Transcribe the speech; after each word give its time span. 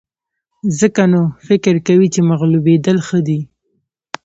ځکه 0.79 1.03
نو 1.11 1.21
فکر 1.47 1.75
کوئ 1.87 2.07
چې 2.13 2.21
مغلوبېدل 2.29 2.97
ښه 3.07 3.19
دي. 3.27 3.39